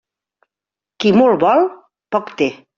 Qui 1.05 1.13
molt 1.19 1.45
vol, 1.45 1.71
poc 2.17 2.37
té. 2.43 2.53